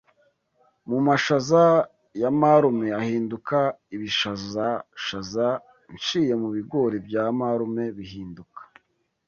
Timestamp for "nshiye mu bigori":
5.95-6.97